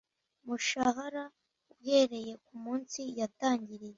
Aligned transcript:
mushahara 0.45 1.23
uhereye 1.73 2.33
ku 2.45 2.53
munsi 2.63 2.99
yatangiriye 3.19 3.89